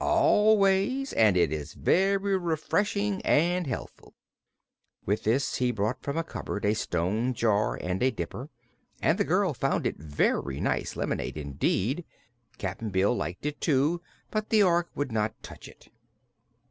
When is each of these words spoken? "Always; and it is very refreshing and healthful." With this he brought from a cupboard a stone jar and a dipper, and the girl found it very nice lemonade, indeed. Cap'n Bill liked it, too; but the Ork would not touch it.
"Always; 0.03 1.13
and 1.13 1.37
it 1.37 1.53
is 1.53 1.75
very 1.75 2.35
refreshing 2.35 3.21
and 3.21 3.67
healthful." 3.67 4.15
With 5.05 5.21
this 5.25 5.57
he 5.57 5.69
brought 5.71 6.01
from 6.01 6.17
a 6.17 6.23
cupboard 6.23 6.65
a 6.65 6.73
stone 6.73 7.35
jar 7.35 7.75
and 7.79 8.01
a 8.01 8.09
dipper, 8.09 8.49
and 8.99 9.19
the 9.19 9.23
girl 9.23 9.53
found 9.53 9.85
it 9.85 9.97
very 9.99 10.59
nice 10.59 10.95
lemonade, 10.95 11.37
indeed. 11.37 12.03
Cap'n 12.57 12.89
Bill 12.89 13.15
liked 13.15 13.45
it, 13.45 13.61
too; 13.61 14.01
but 14.31 14.49
the 14.49 14.63
Ork 14.63 14.89
would 14.95 15.11
not 15.11 15.43
touch 15.43 15.67
it. 15.67 15.89